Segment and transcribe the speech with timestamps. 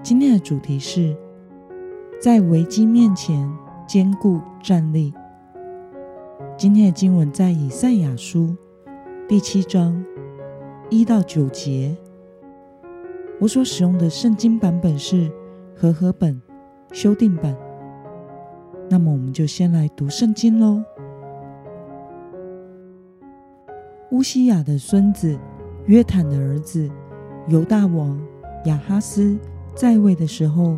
[0.00, 1.14] 今天的主题是
[2.20, 3.50] 在危机面前
[3.86, 5.12] 坚固站立。
[6.56, 8.56] 今天的经文在以赛亚书
[9.28, 10.02] 第七章
[10.88, 11.96] 一到九节。
[13.40, 15.30] 我所使用的圣经版本是
[15.74, 16.40] 和合本
[16.92, 17.56] 修订版。
[18.88, 20.80] 那么，我们就先来读圣经喽。
[24.12, 25.36] 乌西亚的孙子
[25.86, 26.88] 约坦的儿子
[27.48, 28.18] 犹大王
[28.64, 29.36] 亚哈斯。
[29.78, 30.76] 在位的时候，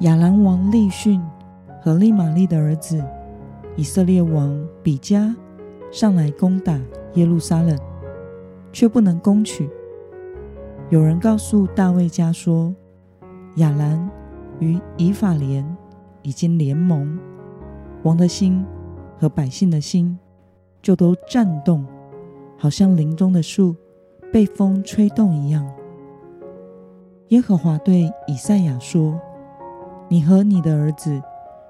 [0.00, 1.20] 亚兰王利逊
[1.78, 3.04] 和利玛利的儿子
[3.76, 5.36] 以色列王比加
[5.92, 6.80] 上来攻打
[7.16, 7.78] 耶路撒冷，
[8.72, 9.68] 却不能攻取。
[10.88, 12.74] 有人告诉大卫家说，
[13.56, 14.10] 亚兰
[14.58, 15.62] 与以法莲
[16.22, 17.18] 已经联盟，
[18.04, 18.64] 王的心
[19.18, 20.18] 和百姓的心
[20.80, 21.84] 就都颤动，
[22.56, 23.76] 好像林中的树
[24.32, 25.70] 被风吹动一样。
[27.28, 29.18] 耶和华对以赛亚说
[30.08, 31.20] ：“你和你的儿子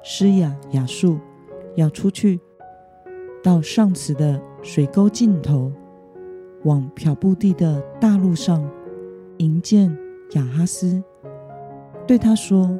[0.02, 1.16] 施雅雅述
[1.76, 2.40] 要出去，
[3.42, 5.72] 到上茨的水沟尽头，
[6.64, 8.68] 往漂布地的大路上
[9.38, 9.96] 迎见
[10.32, 11.00] 雅哈斯，
[12.04, 12.76] 对他说：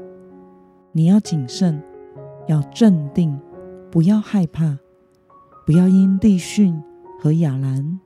[0.91, 1.81] 你要谨慎，
[2.49, 3.41] 要镇定，
[3.89, 4.77] 不要害怕，
[5.65, 6.83] 不要因利逊
[7.21, 8.01] 和亚兰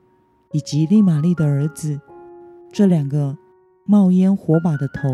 [0.51, 1.99] 以及利玛利的儿子
[2.71, 3.35] 这两个。”
[3.91, 5.09] 冒烟火把的头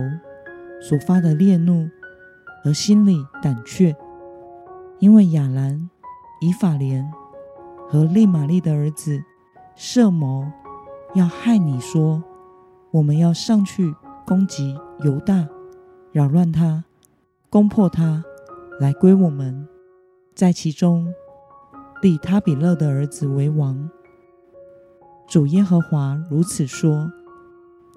[0.82, 1.90] 所发的烈怒，
[2.66, 3.96] 而心里胆怯，
[5.00, 5.90] 因为亚兰、
[6.42, 7.10] 以法莲
[7.88, 9.24] 和利玛利的儿子
[9.78, 10.52] 设谋
[11.14, 12.22] 要害你，说
[12.92, 13.96] 我们要上去
[14.28, 15.48] 攻击犹大，
[16.12, 16.84] 扰乱他，
[17.50, 18.26] 攻破他，
[18.82, 19.66] 来归我们，
[20.36, 21.14] 在其中
[22.02, 23.90] 立他比勒的儿子为王。
[25.30, 27.10] 主耶和华如此说：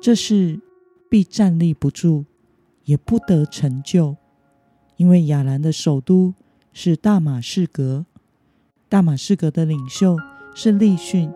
[0.00, 0.61] 这是。
[1.09, 2.25] 必站立不住，
[2.85, 4.17] 也不得成就，
[4.97, 6.35] 因为亚兰的首都
[6.73, 8.05] 是大马士革，
[8.89, 10.17] 大马士革的领袖
[10.55, 11.33] 是利逊。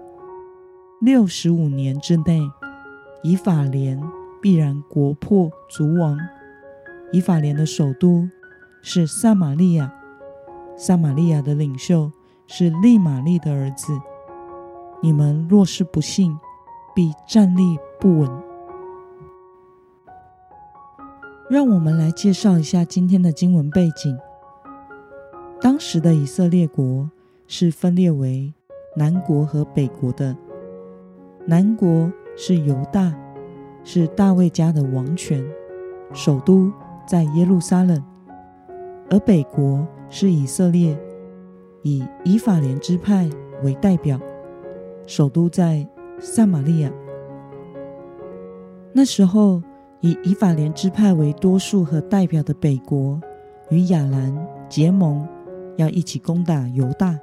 [1.00, 2.40] 六十五年之内，
[3.22, 4.00] 以法莲
[4.40, 6.18] 必然国破族亡。
[7.12, 8.28] 以法莲的首都
[8.82, 9.92] 是撒玛利亚，
[10.76, 12.12] 撒玛利亚的领袖
[12.46, 13.92] 是利玛利的儿子。
[15.02, 16.38] 你们若是不信，
[16.94, 18.51] 必站立不稳。
[21.50, 24.18] 让我们来介绍一下今天的经文背景。
[25.60, 27.10] 当时的以色列国
[27.46, 28.52] 是分裂为
[28.96, 30.36] 南国和北国的。
[31.46, 33.14] 南国是犹大，
[33.84, 35.44] 是大卫家的王权，
[36.12, 36.72] 首都
[37.06, 38.00] 在耶路撒冷；
[39.10, 40.98] 而北国是以色列，
[41.82, 43.28] 以以法莲支派
[43.62, 44.18] 为代表，
[45.06, 45.86] 首都在
[46.18, 46.90] 撒玛利亚。
[48.92, 49.62] 那时候，
[50.02, 53.20] 以以法莲支派为多数和代表的北国
[53.70, 54.36] 与亚兰
[54.68, 55.26] 结盟，
[55.76, 57.16] 要一起攻打犹大。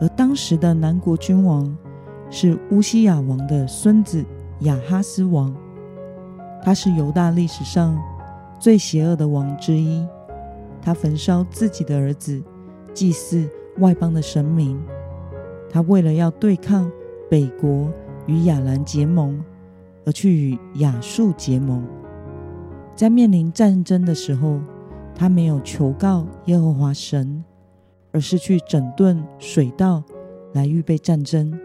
[0.00, 1.76] 而当时的南国君王
[2.30, 4.24] 是乌西亚王的孙子
[4.60, 5.54] 亚哈斯王，
[6.62, 7.96] 他是犹大历史上
[8.58, 10.04] 最邪恶的王之一。
[10.80, 12.42] 他焚烧自己的儿子，
[12.94, 13.46] 祭祀
[13.78, 14.82] 外邦的神明。
[15.70, 16.90] 他为了要对抗
[17.30, 17.92] 北国
[18.26, 19.44] 与亚兰结盟。
[20.06, 21.82] 而去与亚述结盟，
[22.94, 24.60] 在面临战争的时候，
[25.14, 27.42] 他没有求告耶和华神，
[28.12, 30.02] 而是去整顿水道
[30.52, 31.58] 来预备战争。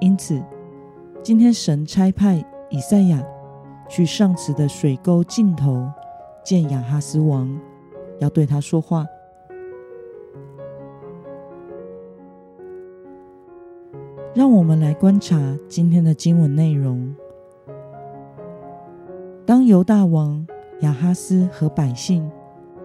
[0.00, 0.42] 因此，
[1.22, 3.24] 今天神差派以赛亚
[3.88, 5.90] 去上茨的水沟尽头
[6.44, 7.58] 见亚哈斯王，
[8.20, 9.06] 要对他说话。
[14.34, 15.36] 让我们来观察
[15.66, 17.12] 今天的经文内容。
[19.48, 20.46] 当犹大王
[20.80, 22.30] 亚哈斯和百姓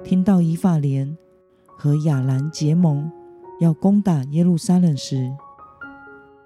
[0.01, 1.17] 听到以法莲
[1.77, 3.11] 和亚兰结盟
[3.59, 5.29] 要攻打耶路撒冷时，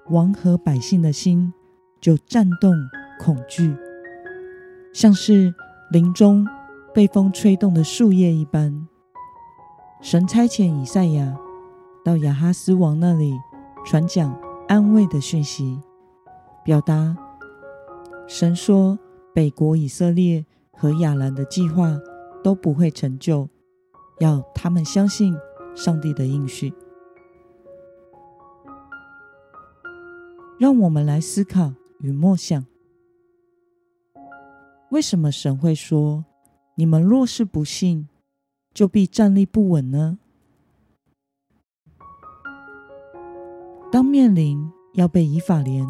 [0.10, 1.54] 王和百姓的心
[2.02, 2.74] 就颤动
[3.20, 3.78] 恐惧，
[4.92, 5.54] 像是
[5.92, 6.48] 林中
[6.96, 8.88] 被风吹动的树叶一般。
[10.02, 11.38] 神差遣以赛亚
[12.04, 13.36] 到亚哈斯王那里
[13.86, 14.36] 传讲
[14.68, 15.80] 安慰的讯息，
[16.64, 17.16] 表达
[18.28, 18.98] 神说。
[19.38, 21.96] 北国以色列和亚兰的计划
[22.44, 23.48] 都不会成就。
[24.20, 25.38] 要他们相信
[25.76, 26.74] 上帝的应许。
[30.58, 32.66] 让我们来思考与默想：
[34.90, 36.26] 为什么神会说
[36.74, 38.08] “你们若是不信，
[38.74, 40.18] 就必站立不稳”呢？
[43.92, 45.86] 当面临要被以法莲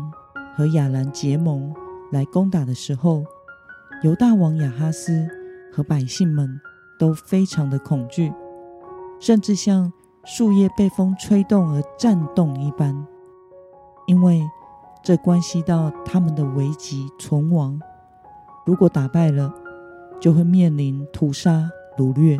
[0.53, 1.73] 和亚兰结盟
[2.11, 3.23] 来攻打的时候，
[4.03, 5.27] 犹大王亚哈斯
[5.71, 6.61] 和百姓们
[6.99, 8.31] 都非常的恐惧，
[9.19, 9.91] 甚至像
[10.23, 13.07] 树叶被风吹动而颤动一般，
[14.05, 14.43] 因为
[15.03, 17.79] 这关系到他们的危急存亡。
[18.67, 19.51] 如果打败了，
[20.19, 21.67] 就会面临屠杀
[21.97, 22.39] 掳掠。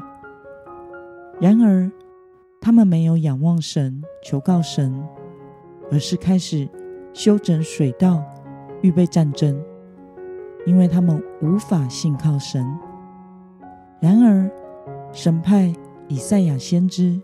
[1.40, 1.92] 然而，
[2.62, 5.04] 他们没有仰望神，求告神，
[5.92, 6.70] 而是开始
[7.14, 8.24] 修整水道，
[8.82, 9.60] 预备战争，
[10.68, 12.68] 因为他们无法信靠神。
[14.02, 14.52] 然而，
[15.14, 15.74] 神派
[16.10, 17.20] 以赛亚先知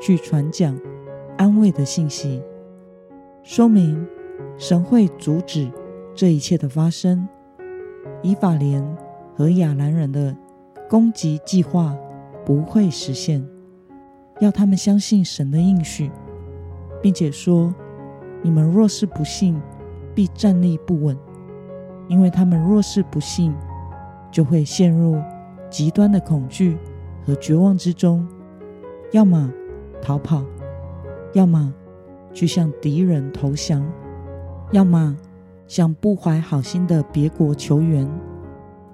[0.00, 0.74] 去传讲
[1.36, 2.42] 安慰的信息，
[3.42, 4.06] 说明
[4.56, 5.70] 神会阻止
[6.14, 7.28] 这一切的发生，
[8.22, 8.82] 以法莲
[9.36, 10.34] 和亚兰人的
[10.88, 11.94] 攻击计划
[12.46, 13.46] 不会实现，
[14.40, 16.10] 要他们相信神的应许，
[17.02, 17.74] 并且说
[18.40, 19.60] ：“你们若是不信，
[20.14, 21.14] 必站立不稳，
[22.08, 23.54] 因为他们若是不信，
[24.30, 25.16] 就会陷入。”
[25.70, 26.78] 极端的恐惧
[27.26, 28.26] 和绝望之中，
[29.12, 29.52] 要么
[30.00, 30.42] 逃跑，
[31.34, 31.74] 要么
[32.32, 33.86] 去向敌人投降，
[34.72, 35.14] 要么
[35.66, 38.08] 向不怀好心的别国求援，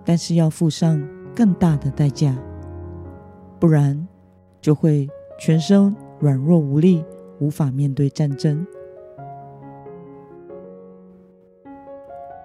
[0.04, 1.00] 但是要付上
[1.32, 2.36] 更大的代价，
[3.60, 4.04] 不然
[4.60, 5.08] 就会
[5.38, 7.04] 全身软弱无力，
[7.38, 8.66] 无法面对战争。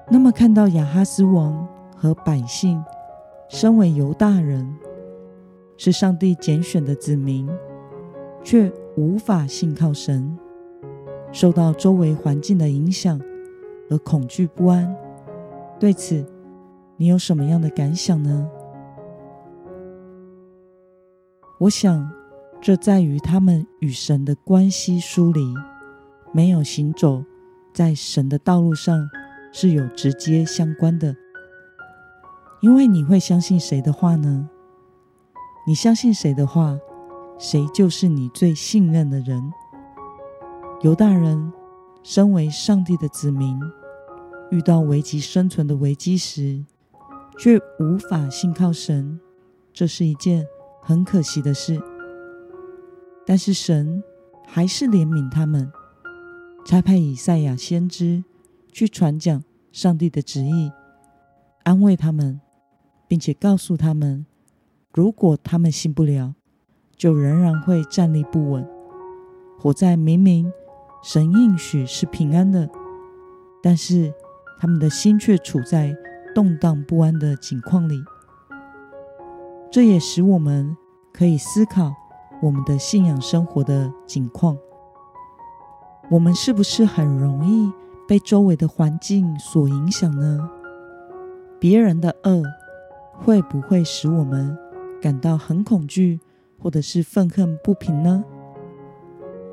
[0.10, 2.84] 那么，看到亚哈斯王和百姓。
[3.52, 4.78] 身为犹大人，
[5.76, 7.50] 是上帝拣选的子民，
[8.44, 10.38] 却无法信靠神，
[11.32, 13.20] 受到周围环境的影响
[13.90, 14.96] 而恐惧不安。
[15.80, 16.24] 对此，
[16.96, 18.48] 你有什么样的感想呢？
[21.60, 22.08] 我想，
[22.62, 25.42] 这在于他们与神的关系疏离，
[26.32, 27.24] 没有行走
[27.74, 29.10] 在神的道路上，
[29.52, 31.16] 是有直接相关的。
[32.62, 34.50] 因为你会相信谁的话呢？
[35.66, 36.78] 你相信谁的话，
[37.38, 39.52] 谁就是你最信任的人。
[40.82, 41.52] 犹大人
[42.04, 43.60] 身为上帝的子民，
[44.52, 46.66] 遇到危急生存的危机时，
[47.38, 49.20] 却无法信靠神，
[49.72, 50.46] 这是一件
[50.82, 51.82] 很可惜的事。
[53.26, 54.04] 但是神
[54.48, 55.72] 还是怜悯他们，
[56.66, 58.24] 差派以赛亚先知
[58.72, 60.72] 去传讲上帝的旨意，
[61.64, 62.40] 安慰他们。
[63.10, 64.28] 并且告诉他们，
[64.94, 66.36] 如果他们信不了，
[66.96, 68.70] 就仍然会站立不稳，
[69.58, 70.54] 活在明明
[71.02, 72.70] 神应许是平安的，
[73.64, 74.14] 但是
[74.60, 75.98] 他们的心却处在
[76.36, 78.00] 动荡不安的境况里。
[79.72, 80.78] 这也使我们
[81.12, 81.92] 可以思考
[82.44, 84.56] 我们的信仰生活的境况。
[86.12, 87.72] 我们是不是很容易
[88.10, 90.50] 被周围的环境所影响呢？
[91.60, 92.42] 别人的恶。
[93.22, 94.58] 会不会使我们
[95.02, 96.22] 感到很恐惧，
[96.58, 98.24] 或者是愤恨不平呢？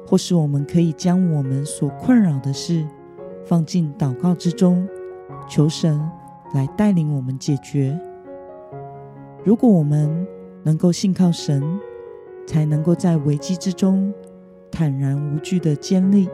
[0.07, 2.87] 或是我们可以将我们所困扰的事
[3.45, 4.88] 放进祷告之中，
[5.49, 6.00] 求神
[6.54, 7.99] 来带领我们解决。
[9.45, 10.25] 如果我们
[10.62, 11.61] 能够信靠神，
[12.47, 14.14] 才能够在危机之中
[14.71, 16.28] 坦然无惧的坚立，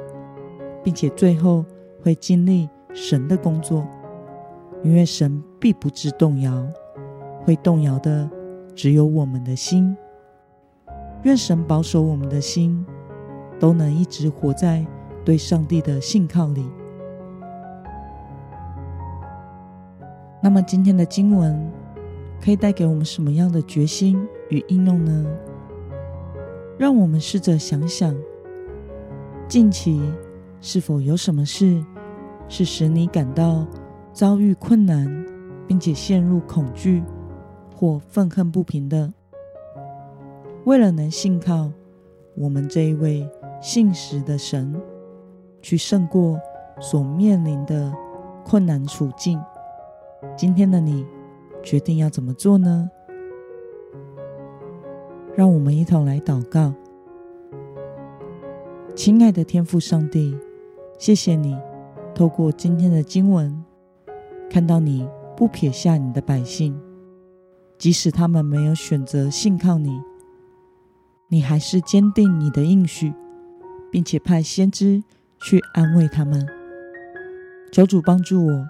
[0.85, 1.65] 并且最后
[2.03, 3.87] 会经历神的工作，
[4.83, 6.67] 因为神必不致动摇。
[7.45, 8.31] 会动摇的
[8.75, 9.97] 只有我们的心。
[11.25, 12.85] 愿神保守我们的心，
[13.59, 14.87] 都能一直活在
[15.25, 16.65] 对上帝的信靠里。
[20.41, 21.69] 那么今天的经文
[22.41, 25.27] 可以带给我们什么样的决心与应用呢？
[26.79, 28.15] 让我们试着想想，
[29.49, 30.01] 近期
[30.61, 31.85] 是否有什么事
[32.53, 33.67] 是使你感到
[34.13, 35.09] 遭遇困难，
[35.67, 37.03] 并且陷入恐惧？
[37.75, 39.11] 或愤恨不平的，
[40.65, 41.73] 为了能信靠
[42.35, 43.27] 我们这一位
[43.63, 44.79] 信实的神，
[45.63, 46.39] 去胜过
[46.79, 47.91] 所面临的
[48.45, 49.41] 困难处境，
[50.37, 51.07] 今天的你
[51.63, 52.91] 决定要怎么做呢？
[55.35, 56.75] 让我们一同来祷告。
[58.95, 60.37] 亲爱的天父上帝，
[60.99, 61.57] 谢谢你
[62.15, 63.65] 透过今天的经文，
[64.51, 66.79] 看到你不撇下你的百姓。
[67.79, 70.01] 即使他们没有选择信靠你，
[71.29, 73.13] 你还是坚定你的应许，
[73.91, 75.03] 并且派先知
[75.41, 76.47] 去安慰他们。
[77.73, 78.67] 求主帮助我，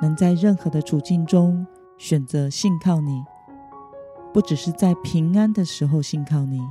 [0.00, 1.66] 能在任何的处境中
[1.98, 3.22] 选择信靠你，
[4.32, 6.62] 不只是在平安的时候信靠你，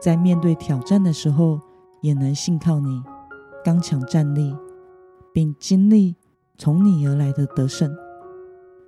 [0.00, 1.60] 在面对挑战的时候
[2.00, 3.04] 也能信靠你，
[3.64, 4.56] 刚强站立，
[5.32, 6.14] 并经历
[6.58, 7.94] 从你而来的得胜。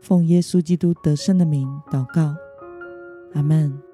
[0.00, 2.34] 奉耶稣基督得胜的名祷告，
[3.32, 3.93] 阿门。